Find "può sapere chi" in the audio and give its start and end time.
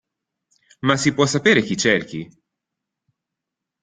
1.13-1.77